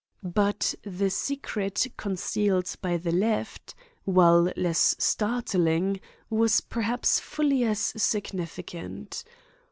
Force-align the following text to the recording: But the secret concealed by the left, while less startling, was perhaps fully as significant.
But 0.23 0.73
the 0.83 1.11
secret 1.11 1.85
concealed 1.95 2.73
by 2.81 2.97
the 2.97 3.11
left, 3.11 3.75
while 4.03 4.51
less 4.57 4.95
startling, 4.97 6.01
was 6.27 6.59
perhaps 6.59 7.19
fully 7.19 7.63
as 7.65 7.93
significant. 7.97 9.23